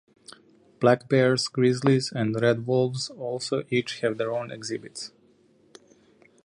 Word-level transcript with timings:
Black 0.79 1.07
bears, 1.07 1.47
grizzlies 1.47 2.11
and 2.11 2.33
red 2.41 2.65
wolves 2.65 3.11
also 3.11 3.63
each 3.69 3.99
have 3.99 4.17
their 4.17 4.31
own 4.33 4.49
exhibits. 4.49 5.11